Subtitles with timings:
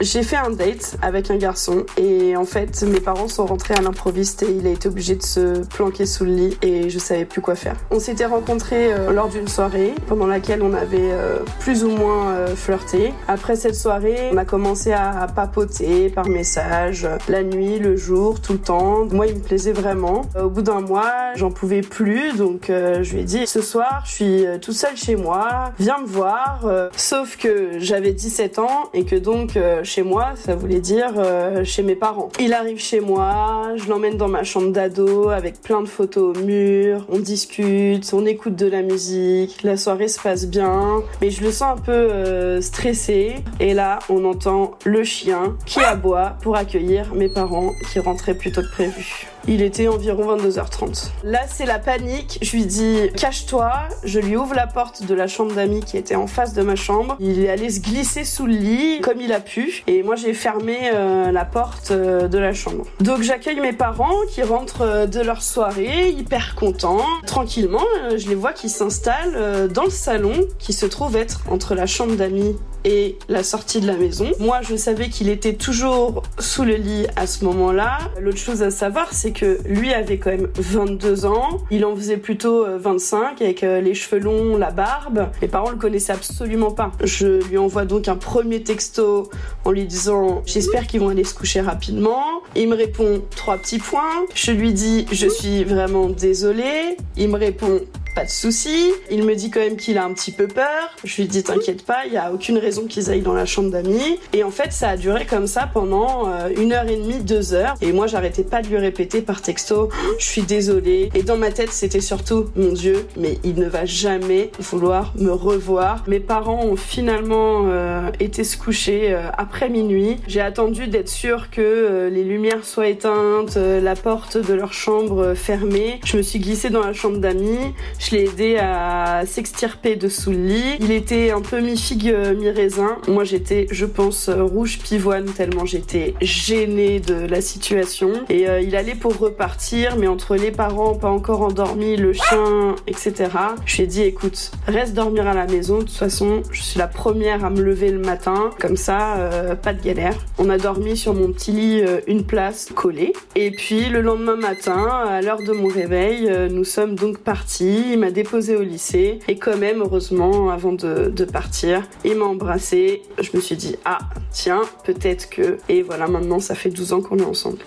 [0.00, 3.80] J'ai fait un date avec un garçon et en fait mes parents sont rentrés à
[3.80, 7.24] l'improviste et il a été obligé de se planquer sous le lit et je savais
[7.24, 7.74] plus quoi faire.
[7.90, 12.28] On s'était rencontrés euh, lors d'une soirée pendant laquelle on avait euh, plus ou moins
[12.28, 13.12] euh, flirté.
[13.26, 18.52] Après cette soirée, on a commencé à, papoter par message, la nuit, le jour, tout
[18.52, 19.04] le temps.
[19.10, 20.22] Moi il me plaisait vraiment.
[20.40, 24.12] Au bout d'un mois, j'en pouvais plus donc je lui ai dit ce soir je
[24.12, 26.60] suis toute seule chez moi, viens me voir.
[26.96, 29.58] sauf que j'avais 17 ans et que donc
[29.88, 32.28] chez moi, ça voulait dire euh, chez mes parents.
[32.38, 36.40] Il arrive chez moi, je l'emmène dans ma chambre d'ado avec plein de photos au
[36.40, 41.42] mur, on discute, on écoute de la musique, la soirée se passe bien, mais je
[41.42, 43.36] le sens un peu euh, stressé.
[43.60, 48.52] Et là, on entend le chien qui aboie pour accueillir mes parents qui rentraient plus
[48.52, 49.26] tôt que prévu.
[49.50, 51.10] Il était environ 22h30.
[51.24, 52.38] Là, c'est la panique.
[52.42, 53.72] Je lui dis cache-toi.
[54.04, 56.76] Je lui ouvre la porte de la chambre d'amis qui était en face de ma
[56.76, 57.16] chambre.
[57.18, 59.77] Il est allé se glisser sous le lit comme il a pu.
[59.86, 62.84] Et moi, j'ai fermé euh, la porte euh, de la chambre.
[63.00, 67.04] Donc, j'accueille mes parents qui rentrent euh, de leur soirée, hyper contents.
[67.26, 67.84] Tranquillement,
[68.16, 72.16] je les vois qui s'installent dans le salon qui se trouve être entre la chambre
[72.16, 74.30] d'amis et la sortie de la maison.
[74.38, 77.98] Moi, je savais qu'il était toujours sous le lit à ce moment-là.
[78.20, 81.58] L'autre chose à savoir, c'est que lui avait quand même 22 ans.
[81.70, 85.28] Il en faisait plutôt 25 euh, avec les cheveux longs, la barbe.
[85.42, 86.92] Mes parents le connaissaient absolument pas.
[87.02, 89.28] Je lui envoie donc un premier texto
[89.68, 92.40] en lui disant j'espère qu'ils vont aller se coucher rapidement.
[92.56, 94.24] Il me répond trois petits points.
[94.34, 96.96] Je lui dis je suis vraiment désolée.
[97.18, 97.80] Il me répond
[98.18, 98.90] pas de souci.
[99.12, 100.90] Il me dit quand même qu'il a un petit peu peur.
[101.04, 103.70] Je lui dis t'inquiète pas, il y a aucune raison qu'ils aillent dans la chambre
[103.70, 104.18] d'amis.
[104.32, 107.54] Et en fait, ça a duré comme ça pendant euh, une heure et demie, deux
[107.54, 107.76] heures.
[107.80, 109.88] Et moi, j'arrêtais pas de lui répéter par texto,
[110.18, 111.10] je suis désolée.
[111.14, 115.30] Et dans ma tête, c'était surtout, mon Dieu, mais il ne va jamais vouloir me
[115.30, 116.02] revoir.
[116.08, 120.16] Mes parents ont finalement euh, été se coucher euh, après minuit.
[120.26, 126.00] J'ai attendu d'être sûre que les lumières soient éteintes, la porte de leur chambre fermée.
[126.04, 127.74] Je me suis glissée dans la chambre d'amis.
[128.08, 130.76] Je l'ai aidé à s'extirper de sous le lit.
[130.80, 132.96] Il était un peu mi-figue, mi-raisin.
[133.06, 138.12] Moi, j'étais, je pense, rouge pivoine tellement j'étais gênée de la situation.
[138.30, 142.76] Et euh, il allait pour repartir, mais entre les parents pas encore endormis, le chien,
[142.86, 143.28] etc.
[143.66, 145.78] Je lui ai dit, écoute, reste dormir à la maison.
[145.78, 148.48] De toute façon, je suis la première à me lever le matin.
[148.58, 150.16] Comme ça, euh, pas de galère.
[150.38, 153.12] On a dormi sur mon petit lit, euh, une place collée.
[153.36, 158.10] Et puis, le lendemain matin, à l'heure de mon réveil, nous sommes donc partis m'a
[158.10, 163.02] déposé au lycée et quand même, heureusement, avant de, de partir, il m'a embrassé.
[163.20, 163.98] Je me suis dit, ah,
[164.30, 165.58] tiens, peut-être que...
[165.68, 167.58] Et voilà, maintenant, ça fait 12 ans qu'on est ensemble.